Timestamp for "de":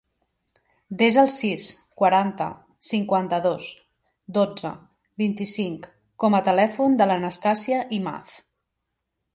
7.03-7.11